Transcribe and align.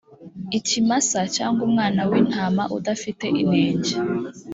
Ikimasa 0.57 1.19
cyangwa 1.35 1.61
umwana 1.67 2.01
w 2.09 2.11
intama 2.21 2.63
udafite 2.77 3.25
inenge 3.41 3.93